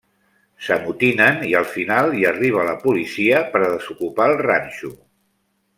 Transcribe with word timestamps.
S'amotinen, 0.67 1.37
i 1.49 1.53
al 1.59 1.67
final 1.75 2.15
hi 2.21 2.25
arriba 2.31 2.65
la 2.71 2.75
policia 2.87 3.45
per 3.53 3.65
a 3.67 3.71
desocupar 3.77 4.31
el 4.33 4.39
ranxo. 4.49 4.95